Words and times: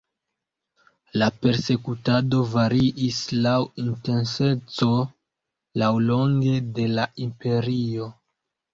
La 1.21 1.27
persekutado 1.43 2.39
variis 2.55 3.21
laŭ 3.49 3.55
intenseco 3.85 4.91
laŭlonge 5.85 6.59
de 6.81 6.91
la 6.99 7.11
imperio. 7.31 8.15